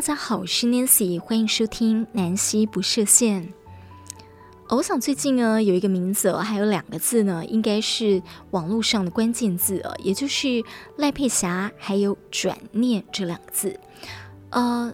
[0.00, 3.52] 大家好，我是 Nancy，欢迎收听南希不设限。
[4.70, 10.64] 我想最近呢，有一个名字，还有两个字呢，应该是网络上的关键字，也就是
[10.96, 13.78] 赖佩霞，还有转念这两个字。
[14.48, 14.90] 呃，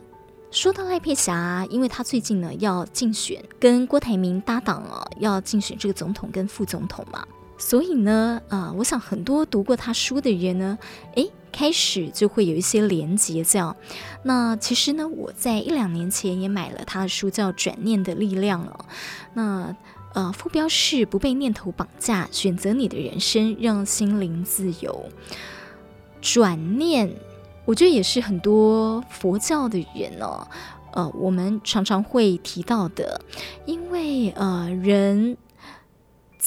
[0.50, 7.24] 说到赖佩霞，因为她最近呢要竞选，跟郭台铭搭档啊，要竞选这个总统跟副总统嘛，
[7.58, 10.78] 所以呢，呃，我想很多读过他书的人呢，
[11.14, 11.30] 诶。
[11.52, 13.74] 开始就会有一些连结，这样。
[14.24, 18.84] 那其实呢，我在一两年前也买了他的书，叫《转念的力量》了。
[19.32, 19.74] 那
[20.12, 25.06] 呃，副标是“不被念头绑架，选择你的人生，让心灵自由”。
[26.20, 27.10] 转念，
[27.64, 30.46] 我觉得也是很多佛教的人哦，
[30.92, 33.18] 呃，我们常常会提到的，
[33.64, 35.38] 因为呃，人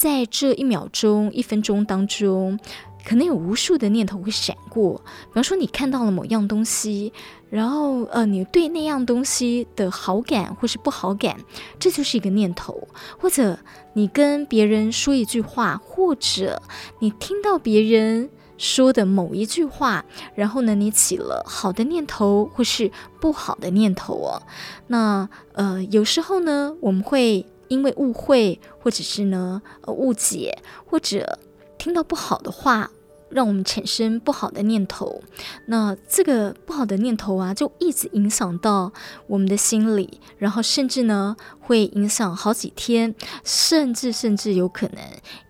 [0.00, 2.58] 在这一秒钟、一分钟当中。
[3.02, 4.98] 可能有无数的念头会闪过，
[5.28, 7.10] 比方说你看到了某样东西，
[7.48, 11.34] 然后呃，你对那样东西的好感或是不好感，
[11.78, 12.88] 这就是一个念头。
[13.18, 13.58] 或者
[13.94, 16.60] 你跟别人说一句话，或者
[16.98, 18.28] 你听到别人
[18.58, 24.42] 说的某一句话，然后呢，你起了好的念头或是不好的念头哦。
[24.88, 31.38] 那呃，有时候呢，我们会因为误会，或者是呢，误解，或者。
[31.82, 32.90] 听到不好的话，
[33.30, 35.22] 让我们产生不好的念头，
[35.64, 38.92] 那这个不好的念头啊，就一直影响到
[39.26, 45.02] 我们的心理，然后甚至呢，会影响好几天，甚至甚至有可能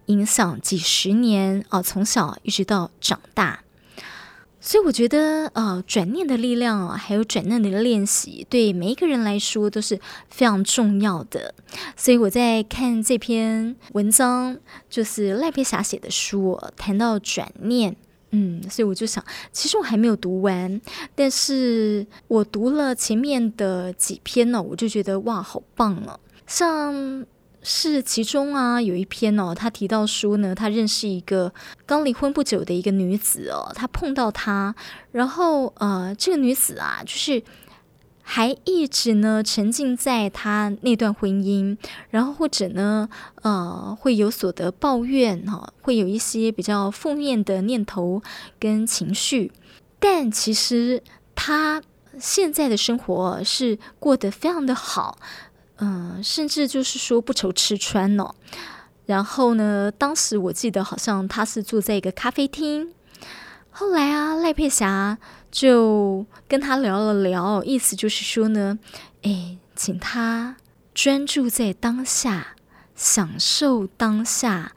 [0.06, 3.64] 影响几十年啊，从小一直到长大。
[4.70, 11.52] 所以我觉得，呃，转念的力量啊，还有转念的练习，对每一个人来说都是非常重要的。
[11.96, 14.56] 所以我在看这篇文章，
[14.89, 17.96] 就是赖佩霞写的书，谈到转念，
[18.30, 20.80] 嗯，所以我就想，其实我还没有读完，
[21.16, 26.16] 但是我读了前面的几篇呢，我就觉得哇，好棒啊，
[26.46, 27.27] 像。
[27.62, 31.52] 是其中啊，有一篇哦，他提到说呢，他认识一个
[31.84, 34.74] 刚离婚不久的一个女子哦，他碰到她，
[35.12, 37.42] 然后呃，这个女子啊，就是
[38.22, 41.76] 还一直呢沉浸在她那段婚姻，
[42.08, 43.08] 然后或者呢，
[43.42, 48.22] 呃，会有所的抱怨哈、哦，会有一些比较负面的念头
[48.58, 49.52] 跟情绪，
[49.98, 51.02] 但其实
[51.34, 51.82] 她
[52.18, 55.18] 现在的生活是过得非常的好。
[55.80, 58.35] 嗯，甚至就是说不愁吃穿哦。
[59.07, 62.95] 然后呢，当时我记得好像他是住在一个咖啡厅。
[63.70, 65.19] 后来啊，赖佩霞
[65.51, 68.79] 就跟他聊了聊，意思就是说呢，
[69.23, 70.57] 哎，请他
[70.92, 72.55] 专注在当下，
[72.95, 74.73] 享受当下，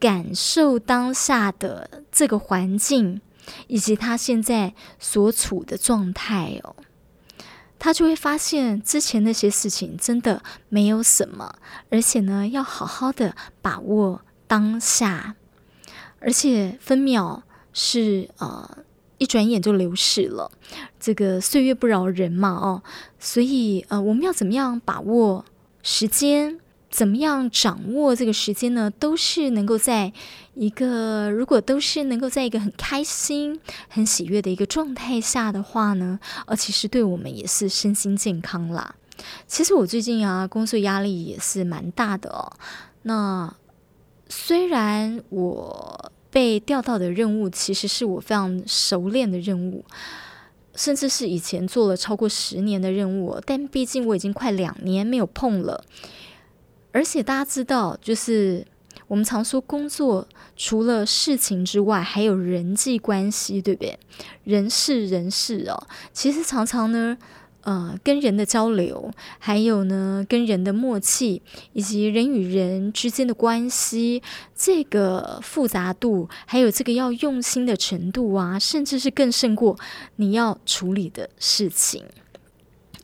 [0.00, 3.20] 感受当下的这个环境，
[3.68, 6.74] 以及他现在所处的状态哦。
[7.78, 11.54] 他就会发现之前那些事情真的没有什么，
[11.90, 15.36] 而且呢，要好好的把握当下，
[16.20, 18.78] 而且分秒是呃
[19.18, 20.50] 一转眼就流逝了，
[20.98, 22.82] 这个岁月不饶人嘛哦，
[23.18, 25.44] 所以呃我们要怎么样把握
[25.82, 26.60] 时间？
[26.90, 28.90] 怎么样掌握这个时间呢？
[28.98, 30.12] 都是能够在
[30.54, 38.94] 一个，如果都是能够在一个很开心、很喜悦的一个状态下的话呢，呃，其实对我们也是身心健康啦。
[39.46, 42.52] 其实我最近啊，工作压力也是蛮大的。
[43.02, 43.54] 那
[44.28, 49.84] 虽然我被调到的任务其实是我非常熟练的任务，
[50.74, 55.84] 甚至是以前做了超过十年的任务，但毕竟我已经快两年没有碰了。
[56.92, 58.66] 而且大家知道，就是
[59.06, 60.26] 我们常说工作
[60.56, 63.98] 除了事情之外，还有人际关系，对不对？
[64.44, 67.16] 人事人事哦，其实常常呢，
[67.62, 71.42] 呃，跟人的交流，还有呢，跟人的默契，
[71.74, 74.22] 以及人与人之间的关系，
[74.56, 79.78] 这个复杂度，还有这个要用心的程度啊，甚至是更胜过
[80.16, 82.04] 你要处理的事情，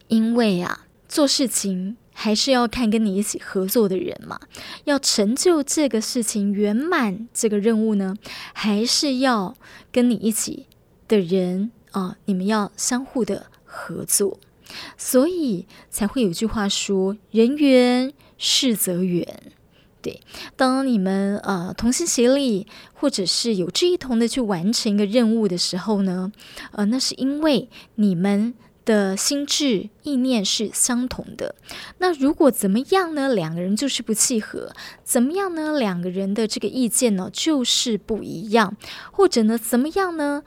[0.09, 1.97] 因为啊，做事情。
[2.17, 4.41] 还是要看跟你一起合作的人嘛，
[4.85, 8.15] 要成就这个事情圆满这个任务呢，
[8.55, 9.55] 还是要
[9.91, 10.67] 跟你一起
[11.09, 14.39] 的人啊，你们要相互的合作，
[14.97, 19.53] 所以才会有句话说“人缘事则圆”。
[20.01, 20.21] 对，
[20.57, 26.33] 当你们呃同心协力，或者是有志一同的去完成一个任务的时候呢，
[26.73, 28.55] 呃，那是因为你们。
[28.85, 31.55] 的心智意念是相同的，
[31.99, 33.33] 那如果怎么样呢？
[33.33, 34.73] 两个人就是不契合，
[35.03, 35.79] 怎么样呢？
[35.79, 38.77] 两个人的这个意见呢，就是不一样，
[39.11, 40.43] 或者呢，怎么样呢？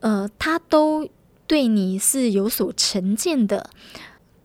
[0.00, 1.08] 呃，他都
[1.46, 3.70] 对你是有所成见的，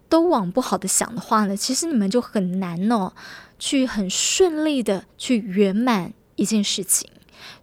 [0.09, 3.13] 都往不好的想的话呢，其实你们就很难哦，
[3.57, 7.09] 去很顺利的去圆满一件事情，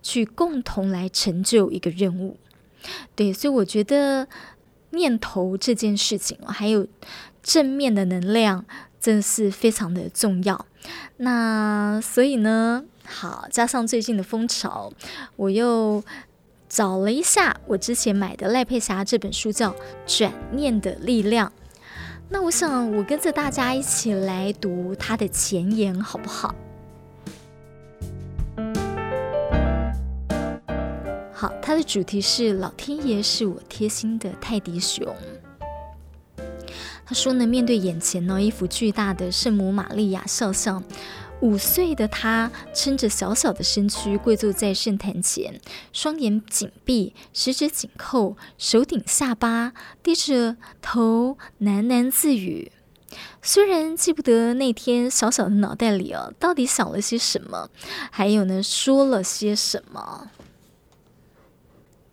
[0.02, 2.38] 去共同来成就一个任务。
[3.14, 4.29] 对，所以我觉得
[4.96, 6.84] 念头这件事情，还有
[7.43, 8.64] 正面的能量，
[8.98, 10.66] 真的是非常的重要。
[11.19, 14.93] 那所以呢，好，加上最近的风潮，
[15.37, 16.02] 我又
[16.69, 19.70] 找了一下我之前买的赖佩霞这本书，叫
[20.06, 21.48] 《转念的力量》。
[22.28, 26.52] 那我想，我跟着大家一起来读它的前言，好不好？
[31.38, 35.15] 好，它的主题是“老天爷是我贴心的泰迪熊”。
[37.05, 40.83] 他说呢，面对眼前呢一幅巨大的圣母玛利亚肖像，
[41.41, 45.61] 五岁的他撑着小小的身躯跪坐在圣坛前，
[45.93, 52.73] 双眼紧闭，十指紧扣，手顶下巴，低着头喃喃自语。
[53.43, 57.69] 虽然记不得那天小小的脑袋里哦，到底想了些什么，
[58.11, 60.31] 还有呢，说了些什么。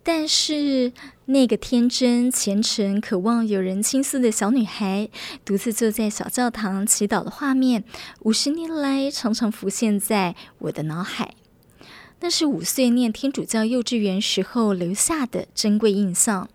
[0.05, 0.91] 但是，
[1.27, 5.07] 那个天真、虔诚、渴望有人倾诉的小女孩，
[5.45, 7.85] 独自坐在小教堂祈祷的画面，
[8.19, 11.35] 五十年来常常浮现在我的脑海。
[12.19, 16.49] 那是五岁念天主教幼稚园时候留下的珍贵印象。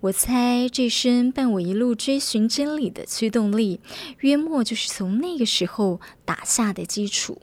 [0.00, 3.80] 我猜，这身伴我一路追寻真理的驱动力，
[4.20, 7.40] 约莫就是从那个时候打下的基础。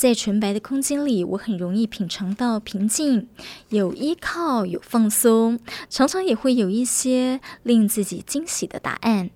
[0.00, 3.28] 在纯白的空间里，我很容易品尝到平静，
[3.68, 5.60] 有依靠，有放松，
[5.90, 9.28] 常常也会有一些令自己惊喜的答案。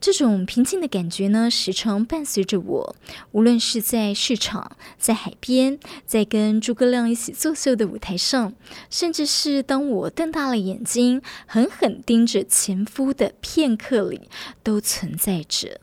[0.00, 2.96] 这种平静的感觉呢，时常伴随着我，
[3.32, 8.54] 无论是在市场、在海边、在跟诸葛亮一起作秀的舞台上，
[8.88, 14.22] 甚至是当我瞪大了眼睛，狠狠盯着前夫的片刻里，
[14.62, 15.82] 都存在着。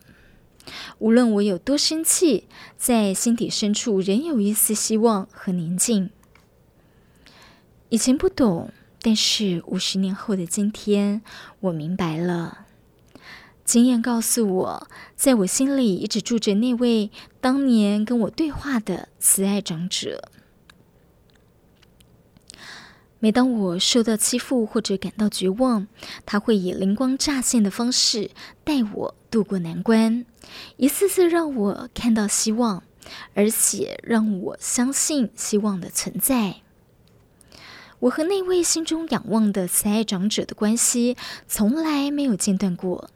[0.97, 2.45] 无论我有多生气，
[2.77, 6.09] 在心底深处仍有一丝希望和宁静。
[7.89, 8.71] 以前不懂，
[9.01, 11.21] 但是五十年后的今天，
[11.61, 12.65] 我明白了。
[13.65, 20.31] 经验告诉我，在我心里一直住着那位当年跟我对话的慈爱长者。
[23.21, 25.87] 每当我受到欺负或者感到绝望，
[26.25, 28.31] 他会以灵光乍现的方式
[28.63, 30.25] 带我渡过难关，
[30.77, 32.81] 一次次让我看到希望，
[33.33, 36.61] 而且让我相信希望的存在。
[37.99, 43.09] 我和那位心中仰望的慈爱长者的关系从来没有间断过，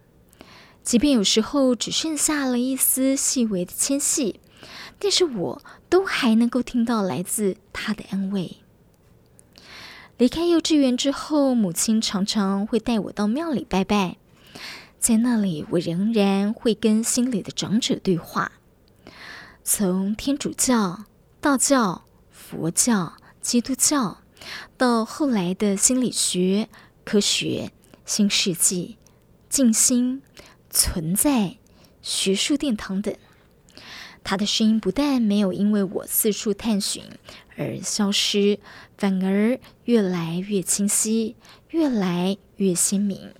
[0.83, 4.41] 即便有时候只剩下了一丝细微的牵系，
[4.99, 8.57] 但是我都还能够听到来自他的安慰。
[10.18, 14.18] 离开幼稚园之后，母亲常常会带我到庙里拜拜，
[15.00, 18.51] 在那里，我仍然会跟心里的长者对话。
[19.63, 21.06] 从天主教、
[21.42, 24.19] 道教、佛教、基督教，
[24.77, 26.69] 到后来的心理学、
[27.04, 27.71] 科学、
[28.06, 28.97] 新世纪、
[29.49, 30.21] 静心、
[30.69, 31.57] 存在、
[32.04, 33.16] 学术殿堂等，
[34.23, 37.04] 他的声音不但没有因为我四处探寻
[37.57, 38.60] 而消失。
[38.98, 41.36] 反而越来越清晰，
[41.72, 43.33] 越来越鲜明。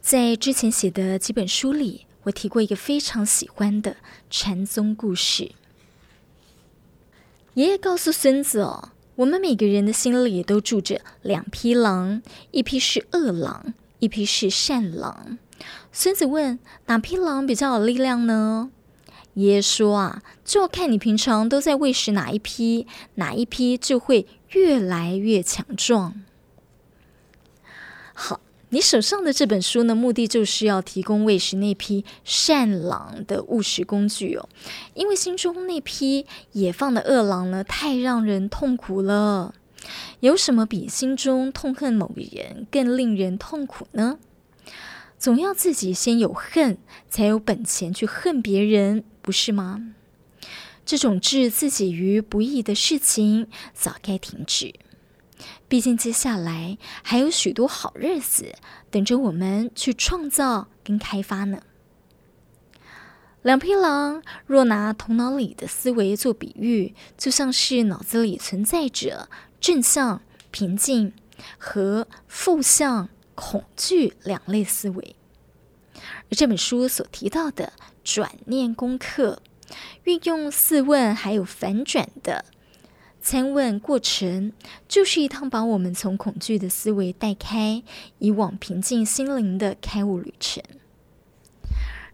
[0.00, 3.96] 在之前写的几本书里，我提过一个非常喜欢的
[4.30, 5.50] 禅宗故事。
[7.54, 12.22] 爷爷告诉孙子：“哦，我们每个人的心里都住着两匹狼，
[12.52, 15.38] 一匹是恶狼，一匹是善狼。”
[15.90, 18.70] 孙子问：“哪匹狼比较有力量呢？”
[19.34, 22.86] 爷爷说啊，就要看你平常都在喂食哪一批，
[23.16, 26.22] 哪一批就会越来越强壮。
[28.12, 34.48] 好，你手上的这本书呢，目的就是要提供喂食那批善狼的务实工具哦。
[34.94, 39.54] 因为心中那批野放的恶狼呢，太让人痛苦了。
[40.20, 44.18] 有什么比心中痛恨某个人更令人痛苦呢？
[45.18, 49.04] 总要自己先有恨，才有本钱去恨别人。
[49.24, 49.94] 不是吗？
[50.84, 54.74] 这种置自己于不义的事情早该停止。
[55.66, 58.54] 毕竟接下来还有许多好日子
[58.90, 61.62] 等着我们去创造跟开发呢。
[63.40, 71.14] 两匹狼，若拿头脑里的思维做比喻，就像是脑子里存在着正向、平静
[71.56, 75.16] 和负向、恐惧两类思维。
[75.94, 77.72] 而这本书所提到的。
[78.04, 79.42] 转念功课，
[80.04, 82.44] 运用四问还有反转的
[83.20, 84.52] 参问过程
[84.86, 87.82] 就是一趟把我们从恐惧的思维带开，
[88.18, 90.62] 以往平静心灵的开悟旅程。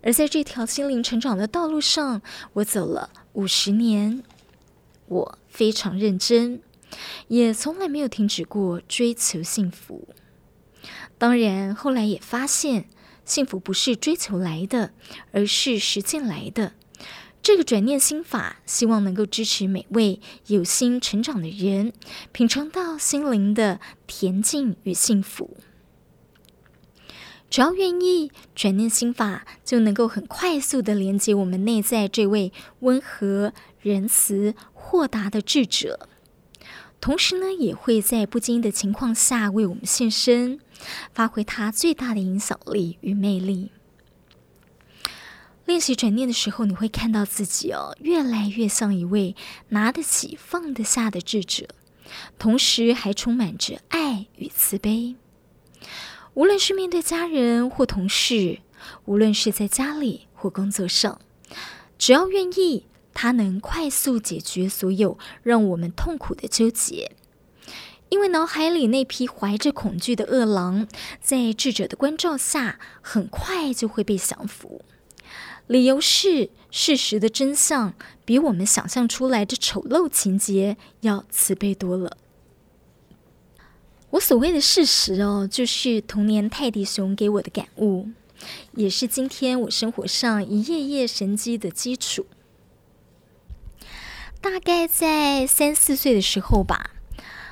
[0.03, 2.23] 而在这条心灵成长的道路上，
[2.55, 4.23] 我走了五十年，
[5.09, 6.63] 我非常认真，
[7.27, 10.09] 也从来没有停止过追求幸福。
[11.19, 12.89] 当然，后来也发现，
[13.25, 14.93] 幸福不是追求来的，
[15.33, 16.73] 而是实践来的。
[17.43, 21.93] 这个转念心法，希望能够支持每位有心成长的人，
[22.33, 25.57] 品尝到心灵的恬静与幸福。
[27.49, 36.10] 只要愿意，转念心法就能够很快速的连接我们内在这位温和、仁慈、豁达的智者，
[37.01, 40.61] 同时呢，也会在不经意的情况下为我们现身，
[41.15, 43.73] 发挥他最大的影响力与魅力。
[45.65, 49.35] 练习转念的时候，你会看到自己哦，越来越像一位
[49.69, 51.69] 拿得起、放得下的智者，
[52.39, 55.17] 同时还充满着爱与慈悲。
[56.35, 58.61] 无论是面对家人或同事，
[59.05, 61.21] 无论是在家里或工作上，
[61.97, 67.13] 只要愿意，它能快速解决所有让我们痛苦的纠结。
[68.09, 70.89] 因为脑海里那匹怀着恐惧的恶狼，
[71.21, 74.83] 在智者的关照下，很快就会被降服。
[75.69, 82.17] 理由是，事实的真相比我们想象出来的丑陋情节要慈悲多了。
[84.11, 88.09] 我所谓的事实哦，就是童年泰迪熊给我的感悟，
[88.75, 92.27] 也是今天我生活上一页页神机的基础。
[94.41, 96.91] 大概在三四岁的时候吧，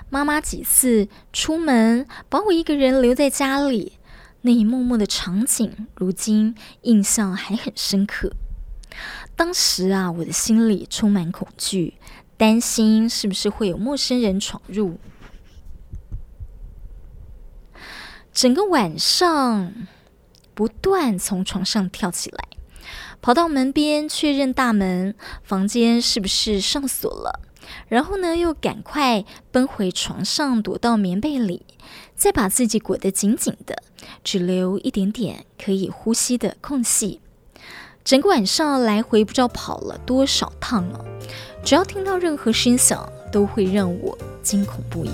[0.09, 3.99] 妈妈几次出门把我一个人留在家里，
[4.41, 8.33] 那一幕幕的场景，如今印象还很深刻。
[9.37, 11.95] 当时啊，我的心里充满恐惧，
[12.37, 14.99] 担心是不是会有陌生人闯入。
[18.33, 19.73] 整个晚上
[20.55, 22.48] 不断从床上跳起来，
[23.21, 27.41] 跑到门边确认大门、房间是不是上锁了，
[27.89, 31.67] 然后呢，又赶快奔回床上，躲到棉被里，
[32.15, 33.83] 再把自己裹得紧紧的，
[34.23, 37.21] 只留一点点可以呼吸的空隙。
[38.05, 41.05] 整个晚上来回不知道跑了多少趟了，
[41.63, 45.11] 只要听到任何声响，都会让我惊恐不已。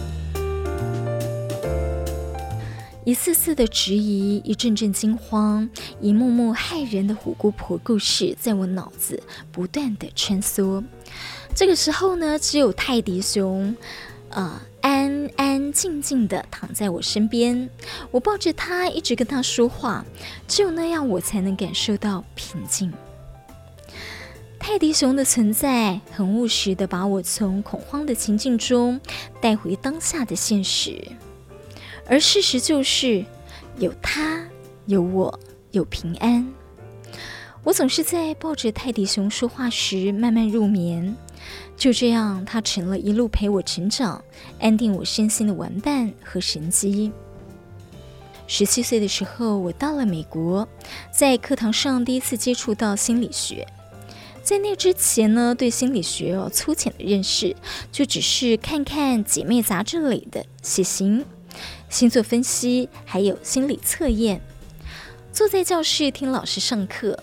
[3.05, 5.69] 一次次的质疑，一阵阵惊慌，
[6.01, 10.83] 一幕幕骇人的虎姑婆故事在我脑子不断的穿梭。
[11.55, 13.77] 这个时候呢，只有泰迪熊，
[14.31, 17.69] 呃，安安静静的躺在我身边，
[18.11, 20.03] 我抱着他，一直跟他说话，
[20.49, 22.91] 只有那样，我才能感受到平静。
[24.59, 28.99] 泰迪熊的存在，很务实的把我从恐慌的情境中
[29.43, 31.07] 带回当下的现实。
[32.07, 33.25] 而事实就是，
[33.79, 34.45] 有他，
[34.87, 35.39] 有我，
[35.71, 36.47] 有平安。
[37.63, 41.17] 我总是在抱着泰迪熊说话时慢慢入眠，
[41.77, 44.23] 就这样，他成了一路陪我成长、
[44.61, 47.11] 安定我身心的玩伴和神机。
[48.47, 50.69] 十七岁的时候，我到了美国，
[51.11, 53.67] 在课堂上第一次接触到心理学。
[54.43, 57.57] 在那之前呢，对心理学有粗浅的认识，
[57.91, 61.25] 就只是看看姐妹杂志里的血型。
[61.95, 64.41] 星座分析，还有心理测验。
[65.33, 67.17] 坐在教室听老师上课，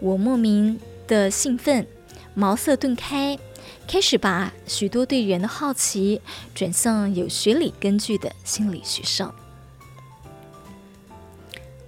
[0.00, 1.86] 我莫名的兴奋，
[2.34, 3.38] 茅塞顿开，
[3.86, 6.20] 开始把许多对人的好奇
[6.56, 9.32] 转向有学理根据的心理学上。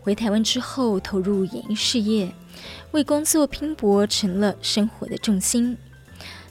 [0.01, 2.33] 回台湾之后，投入演艺事业，
[2.93, 5.77] 为工作拼搏成了生活的重心。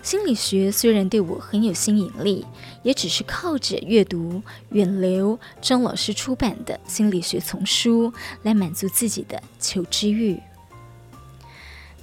[0.08, 2.46] 心理学虽然对我很有吸引力，
[2.82, 10.40] 也只是靠着阅读远流张老师出版的心理学丛书来满足自己的求知欲。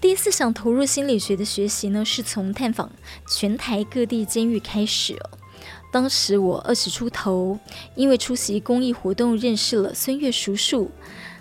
[0.03, 2.93] 第一次想投入心理学的学习呢，是从探访
[3.27, 5.31] 全台各地监狱开始哦。
[5.91, 7.59] 当时我二十出头，
[7.95, 10.91] 因为出席公益活动认识了孙越叔叔，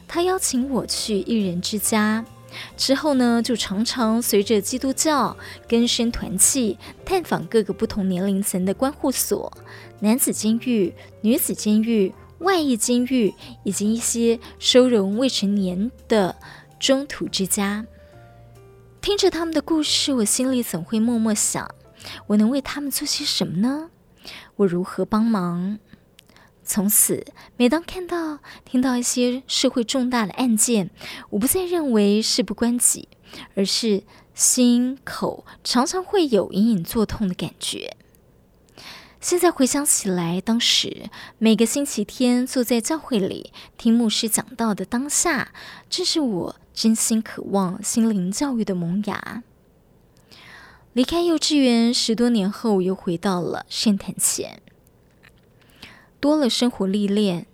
[0.08, 2.24] 他邀请我去一人之家。
[2.76, 5.36] 之后呢，就常常随着基督教
[5.68, 9.52] 更生团契探访各个不同年龄层的关护所、
[10.00, 13.34] 男子监狱、女子监狱、外役监狱，
[13.64, 16.36] 以及一些收容未成年的
[16.80, 17.86] 中途之家。
[19.02, 21.70] 听着他们的故事，我心里总会默默想：
[22.28, 23.90] 我能为他们做些什么呢？
[24.56, 25.80] 我如何帮忙？
[26.64, 27.26] 从此，
[27.58, 30.90] 每当看到、听到一些社会重大的案件，
[31.32, 33.10] 我不再认为事不关己，
[33.56, 34.04] 而是
[34.34, 37.96] 心口常常会有隐隐作痛的感觉。
[39.20, 45.54] 现在回想起来，当时每个星期天坐在教会里听牧师讲道的当下，
[45.90, 49.44] 正是我真心渴望心灵教育的萌芽。
[50.94, 54.62] 离开幼稚园十多年后，又回到了圣坛前，
[56.24, 57.48] 多了生活历练。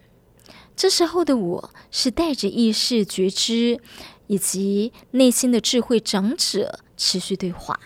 [0.76, 3.82] 这时候的我是带着意识觉知
[4.28, 7.80] 以及内心的智慧长者持续对话。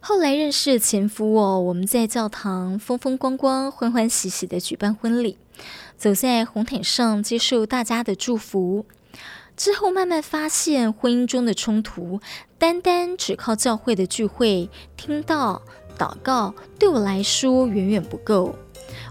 [0.00, 5.38] 后来认识前夫哦，我们在教堂风风光光、欢欢喜喜的举办婚礼，
[5.96, 8.86] 走在红毯上接受大家的祝福。
[9.56, 12.20] 之后慢慢发现，婚姻中的冲突，
[12.58, 15.62] 单单只靠教会的聚会、听到、
[15.98, 18.54] 祷告，对我来说远远不够。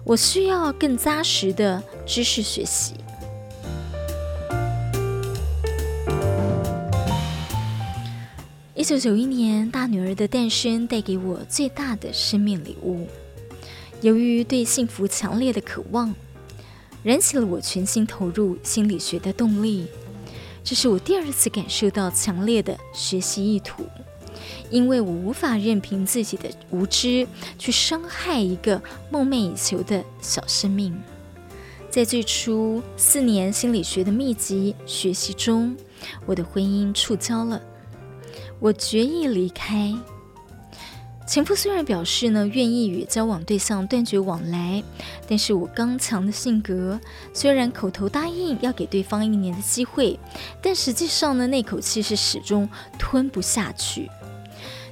[0.04, 2.94] 我需要更扎实的知识学习。
[8.76, 13.08] 一九九一年，大女儿的诞生带给我最大的生命礼物。
[14.02, 16.14] 由于对幸福强烈的渴望，
[17.02, 19.88] 燃起了我全心投入心理学的动力。
[20.64, 23.88] 这是我第二次感受到强烈的学习意图，
[24.70, 30.96] 因为我无法任凭自己的无知去伤害一个梦寐以求的小生命。
[31.90, 35.76] 在最初四年心理学的密集学习中，
[36.26, 37.62] 我的婚姻触礁了。
[38.60, 39.94] 我决意离开。
[41.28, 44.84] 前夫虽然表示呢，愿意与交往对象断绝往来，
[45.28, 47.00] 但是我刚强的性格，
[47.34, 50.20] 虽然口头答应要给对方一年的机会，
[50.62, 54.08] 但实际上呢，那口气是始终吞不下去。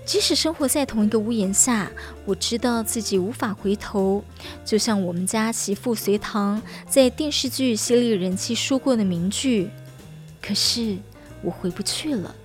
[0.06, 1.90] 即使生活在同一个屋檐下，
[2.26, 4.24] 我知道自己无法回头。
[4.66, 9.70] 就像我们家媳妇隋棠在电视剧犀利人妻说过的名句
[10.42, 10.98] ：“可是
[11.42, 12.36] 我回不去了。”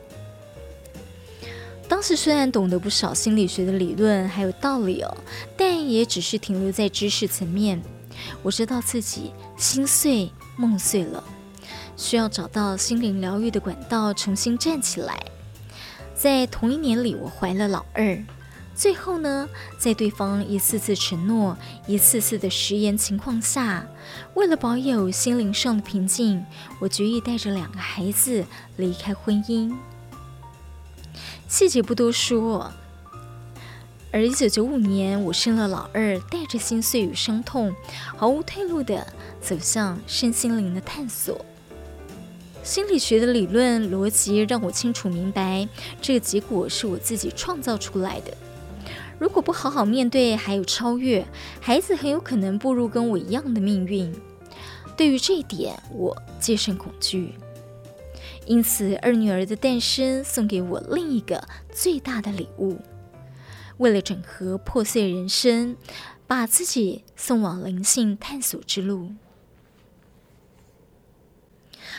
[1.89, 5.17] 当时虽然懂得不少心理学的理论还有道理哦，
[5.57, 7.83] 但也只是停留在知识层面。
[8.43, 11.25] 我知道自己心碎梦碎了，
[11.97, 15.19] 需要找到心灵疗愈的管道，重新站起来。
[16.19, 18.21] 在同一年里，我怀了老二。
[18.75, 23.87] 最后呢，在对方一次次承诺、一次次的食言情况下，
[24.35, 26.45] 为了保有心灵上的平静，
[26.81, 28.45] 我决意带着两个孩子
[28.77, 29.73] 离开婚姻。
[31.47, 32.73] 细节不多说，
[34.11, 37.73] 而一九九五年，我生了老二，带着心碎与伤痛，
[38.17, 39.07] 毫无退路的
[39.41, 41.45] 走向身心灵的探索。
[42.69, 45.67] 心理学的理论逻辑让我清楚明白，
[46.03, 48.37] 这个结果是我自己创造出来的。
[49.19, 51.27] 如果不好好面对，还有超越，
[51.63, 54.15] 孩子很有可能步入跟我一样的命运。
[54.99, 57.33] 对于这一点，我戒慎恐惧。
[58.45, 62.77] 因此，二女儿的诞生送给我另一个最大的礼物。
[63.79, 65.75] 为了整合破碎人生，
[66.27, 69.13] 把自己送往灵性探索之路。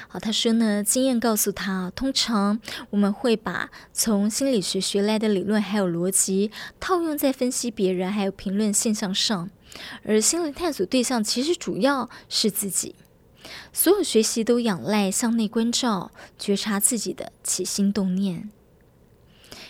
[0.07, 2.59] 好，他说呢，经验告诉他，通常
[2.89, 9.49] 我们会把从心理学学来的理论还有逻辑套用在分析别人还有评论现象上，
[10.03, 12.95] 而心灵探索对象其实主要是自己。
[13.71, 18.49] 所有学习都仰赖向内观照，觉察自己的起心动念。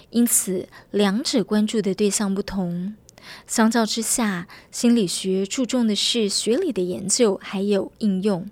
[0.10, 2.96] 因此，两者关注的对象不同。
[3.46, 8.50] 相较之下，心理学注重的是学理的研究还有应用，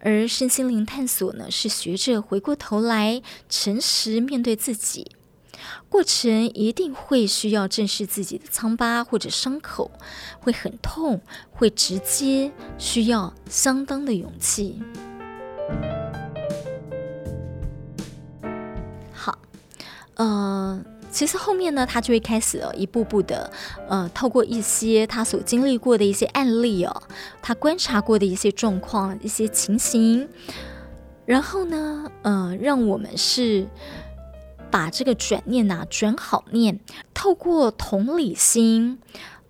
[0.00, 5.12] 而身心灵探索呢，是学着回过头来诚实面对自己。
[5.90, 9.90] 过程一定会需要正视自己的疮疤或者伤口，
[10.40, 14.80] 会很痛，会直接需要相当的勇气。
[19.12, 19.38] 好，
[20.14, 23.50] 呃，其实后面呢，他就会开始了一步步的，
[23.88, 27.02] 呃，透过一些他所经历过的一些案例哦，
[27.42, 30.28] 他观察过的一些状况、一些情形，
[31.26, 33.66] 然后呢，呃，让我们是。
[34.72, 36.78] 把这个转念呐、转好念，
[37.12, 39.00] 透过同理心，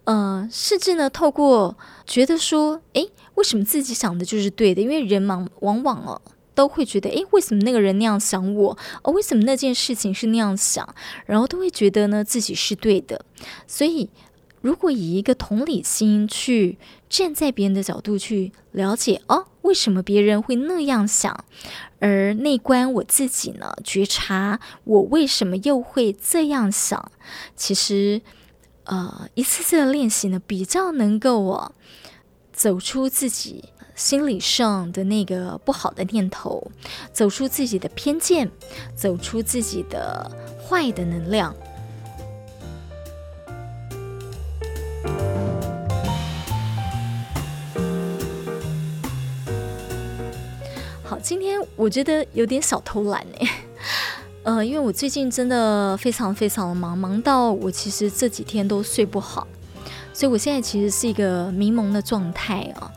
[0.05, 4.81] 呃，甚至呢，透过觉得说，诶，为什么自己想的就是对的？
[4.81, 6.23] 因为人往往往哦，
[6.61, 8.77] 都会觉得，诶，为什么那个人那样想我？
[9.03, 10.87] 哦，为什么那件事情是那样想？
[11.25, 13.25] 然后都会觉得呢，自己是对的。
[13.67, 14.11] 所以，
[14.61, 16.77] 如果以一个同理心去
[17.09, 21.47] 站在别人的角度去了解，哦，为什么别人会那样想？
[21.99, 27.11] 而内观我自己呢，觉察我为什么又会这样想。
[27.57, 28.21] 其实，
[28.85, 31.73] 呃，一次次的练习呢，比较能够我、啊、
[32.53, 33.65] 走出自己
[34.01, 36.67] 心理上的那个不好的念头，
[37.13, 38.51] 走出自己的偏见，
[38.97, 41.55] 走出自己的坏的能量。
[51.05, 53.49] 好，今天我觉得有点小偷懒呢。
[54.45, 59.47] 呃，因为我最近真的非常非常的忙，忙到我其实这几天都睡不好，
[60.15, 62.91] 所以我现在其实是一个迷蒙的状态啊。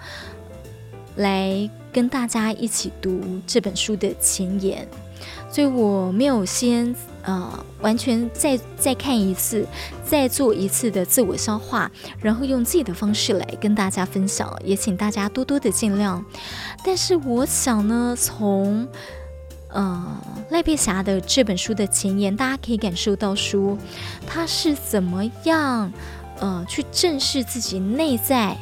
[1.16, 4.88] 来跟大家一起读这本书的前言，
[5.50, 6.96] 所以我没有先。
[7.26, 9.66] 呃，完全再再看一次，
[10.04, 16.22] 再做一次的自我消化，然后用自己的方式来跟大家分享，也请大家多多的见谅。
[16.84, 18.86] 但是我想呢，从
[19.70, 23.78] 呃赖佩霞的这本书的前言，大家可以感受到说，
[24.28, 25.90] 他是怎么样
[26.42, 28.58] 呃去正视自己内在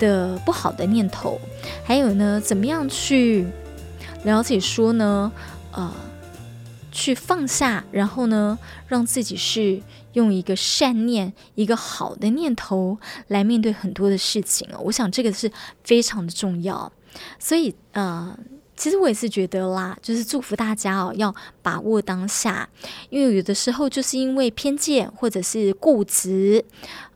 [0.00, 1.40] 的不好的念头，
[1.84, 3.46] 还有呢，怎么样去
[4.24, 5.30] 了解说呢，
[5.70, 5.92] 呃。
[6.92, 8.58] 去放下，然后呢，
[8.88, 9.80] 让自己是
[10.14, 14.68] 用一个善念、一个好的念头来面对很多的事情。
[14.82, 15.48] 我想这个是
[15.84, 16.90] 非常的重要。
[17.38, 18.36] 所以，呃，
[18.76, 21.32] 其实我也是觉得啦，就是祝福大家哦，要
[21.62, 22.68] 把握当下，
[23.08, 26.64] 因为有的时候就是因为偏见或者是固执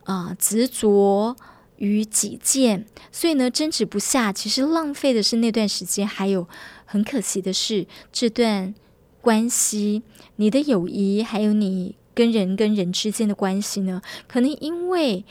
[0.05, 1.35] 啊、执着
[1.77, 6.47] 于己见，所以呢，争执不下，其实浪费的是那段时间，还有
[6.85, 8.73] 很可惜的是这段。
[9.21, 10.03] 关系，
[10.35, 15.25] 你的友谊，还有你跟人跟人之间的关系呢，可能因为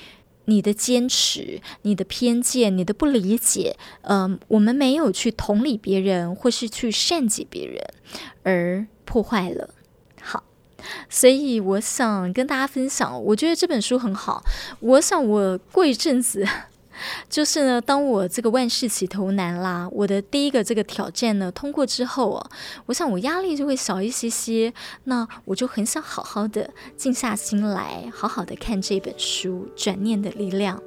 [0.46, 7.80] 你的坚持、你的偏见、你的不理解，嗯、呃，我们没有去同理别人，或是去善解别人，
[8.42, 9.70] 而破坏了。
[11.14, 14.42] 所以我想跟大家分享，我觉得这本书很好。
[14.80, 16.44] 我想我过一阵子。
[17.28, 22.50] 就是呢，当我这个万事起头难啦，我的第一个这个挑战呢通过之后啊，
[22.86, 24.72] 我想我压力就会小一些些，
[25.04, 30.78] 那我就很想好好的静下心来，好好的看这本书《转念的力量》。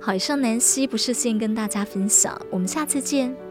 [0.00, 3.45] 好，以上南希不设限跟大家分享，我们下次见。